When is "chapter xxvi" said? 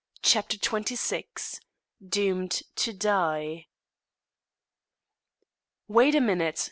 0.23-1.59